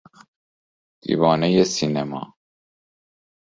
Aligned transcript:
دیوانهی 1.01 1.63
سینما 1.63 2.33